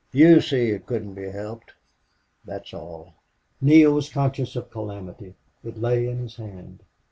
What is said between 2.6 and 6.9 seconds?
all...." Neale was conscious of calamity. It lay in his hand.